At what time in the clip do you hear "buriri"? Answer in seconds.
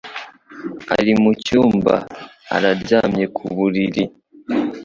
3.55-4.03